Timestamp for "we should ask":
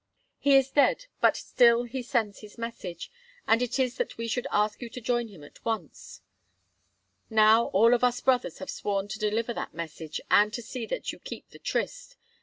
4.17-4.81